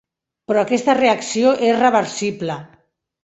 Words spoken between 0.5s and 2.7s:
Però aquesta reacció és reversible.